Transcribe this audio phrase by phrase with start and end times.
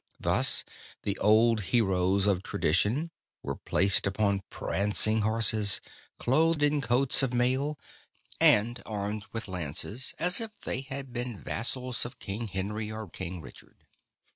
[0.19, 0.65] Thus,
[1.03, 3.11] the old heroes of tradition
[3.43, 5.79] were placed upon prancing horses,
[6.17, 7.77] clothed in coats of mail,
[8.39, 13.41] and armed with lances as if they had been vassals of King Henry or King
[13.41, 13.85] Richard.